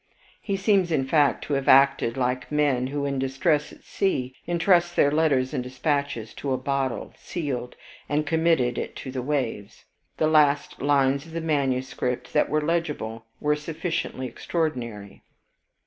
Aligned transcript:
He 0.41 0.57
seems, 0.57 0.91
in 0.91 1.05
fact, 1.05 1.43
to 1.43 1.53
have 1.53 1.67
acted 1.67 2.17
like 2.17 2.51
men, 2.51 2.87
who, 2.87 3.05
in 3.05 3.19
distress 3.19 3.71
at 3.71 3.83
sea, 3.83 4.33
intrust 4.47 4.95
their 4.95 5.11
letters 5.11 5.53
and 5.53 5.63
dispatches 5.63 6.33
to 6.37 6.51
a 6.53 6.57
bottle 6.57 7.13
sealed, 7.15 7.75
and 8.09 8.25
commit 8.25 8.59
it 8.59 8.95
to 8.95 9.11
the 9.11 9.21
waves. 9.21 9.85
The 10.17 10.25
last 10.25 10.81
lines 10.81 11.27
of 11.27 11.33
the 11.33 11.39
manuscript 11.41 12.33
that 12.33 12.49
were 12.49 12.61
legible, 12.61 13.27
were 13.39 13.55
sufficiently 13.55 14.25
extraordinary. 14.25 15.21